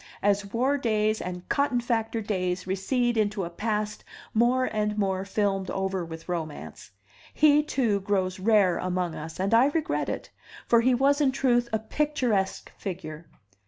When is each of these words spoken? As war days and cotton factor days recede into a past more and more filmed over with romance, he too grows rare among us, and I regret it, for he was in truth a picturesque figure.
As 0.23 0.51
war 0.51 0.79
days 0.79 1.21
and 1.21 1.47
cotton 1.47 1.79
factor 1.79 2.21
days 2.21 2.65
recede 2.65 3.17
into 3.17 3.43
a 3.43 3.51
past 3.51 4.03
more 4.33 4.65
and 4.65 4.97
more 4.97 5.25
filmed 5.25 5.69
over 5.69 6.03
with 6.03 6.27
romance, 6.27 6.89
he 7.35 7.61
too 7.61 7.99
grows 7.99 8.39
rare 8.39 8.79
among 8.79 9.13
us, 9.13 9.39
and 9.39 9.53
I 9.53 9.67
regret 9.67 10.09
it, 10.09 10.31
for 10.65 10.81
he 10.81 10.95
was 10.95 11.21
in 11.21 11.31
truth 11.31 11.69
a 11.71 11.77
picturesque 11.77 12.71
figure. 12.79 13.27